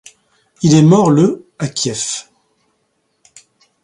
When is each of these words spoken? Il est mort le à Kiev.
Il 0.63 0.73
est 0.73 0.81
mort 0.81 1.11
le 1.11 1.45
à 1.59 1.67
Kiev. 1.67 2.17